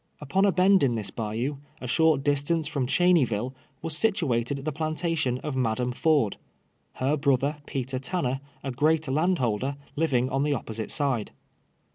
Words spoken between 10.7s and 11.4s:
side.